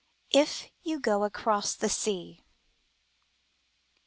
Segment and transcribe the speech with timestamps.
[0.31, 2.41] "IF YOU GO ACROSS THE SEA!"